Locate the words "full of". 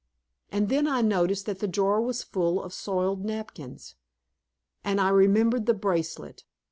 2.23-2.73